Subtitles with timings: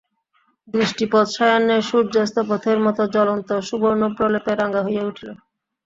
[0.67, 5.29] দৃষ্টিপথ সায়াহ্নের সূর্যাস্তপথের মতো জ্বলন্ত সুবর্ণপ্রলেপে রাঙা হইয়া উঠিল।